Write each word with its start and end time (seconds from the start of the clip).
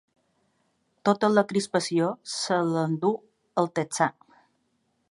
Tota 1.09 1.29
la 1.33 1.43
crispació 1.51 2.09
se 2.39 2.59
l'endú 2.71 3.13
el 3.65 3.71
texà. 3.79 4.11